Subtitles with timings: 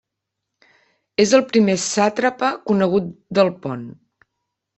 [1.23, 3.87] És el primer sàtrapa conegut del Pont.